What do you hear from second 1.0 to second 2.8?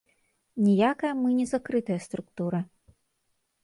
мы не закрытая структура.